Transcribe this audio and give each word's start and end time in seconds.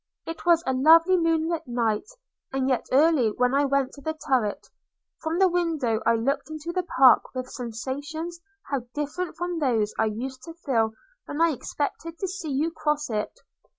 It 0.25 0.47
was 0.47 0.63
a 0.65 0.73
lovely 0.73 1.15
moonlight 1.15 1.67
night, 1.67 2.07
and 2.51 2.67
yet 2.67 2.87
early 2.91 3.29
when 3.33 3.53
I 3.53 3.65
went 3.65 3.91
to 3.91 4.01
the 4.01 4.13
turret. 4.15 4.65
From 5.19 5.37
the 5.37 5.47
window 5.47 6.01
I 6.07 6.15
looked 6.15 6.49
into 6.49 6.71
the 6.73 6.81
park, 6.97 7.35
with 7.35 7.51
sensations 7.51 8.39
how 8.71 8.87
different 8.95 9.37
from 9.37 9.59
those 9.59 9.93
I 9.99 10.05
used 10.05 10.41
to 10.45 10.55
feel 10.65 10.93
when 11.25 11.39
I 11.39 11.51
expected 11.51 12.17
to 12.17 12.27
see 12.27 12.49
you 12.49 12.71
cross 12.71 13.11
it! 13.11 13.41